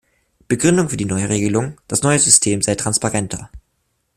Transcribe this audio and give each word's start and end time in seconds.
Begründung 0.47 0.89
für 0.89 0.97
die 0.97 1.05
Neuregelung: 1.05 1.79
das 1.87 2.01
neue 2.01 2.17
System 2.17 2.63
sei 2.63 2.73
transparenter. 2.73 3.51